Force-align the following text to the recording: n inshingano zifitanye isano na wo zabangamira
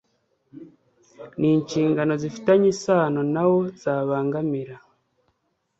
n 1.39 1.41
inshingano 1.53 2.13
zifitanye 2.21 2.67
isano 2.73 3.19
na 3.33 3.43
wo 3.49 3.57
zabangamira 3.81 4.75